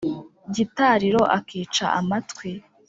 [0.55, 2.49] gitariro akica amatwi.